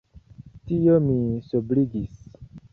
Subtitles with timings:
[0.71, 2.29] Tio min sobrigis.